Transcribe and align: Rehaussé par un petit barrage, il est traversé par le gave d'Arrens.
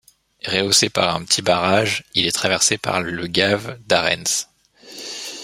Rehaussé 0.47 0.89
par 0.89 1.13
un 1.15 1.23
petit 1.23 1.43
barrage, 1.43 2.05
il 2.15 2.25
est 2.25 2.31
traversé 2.31 2.79
par 2.79 3.01
le 3.03 3.27
gave 3.27 3.77
d'Arrens. 3.85 4.47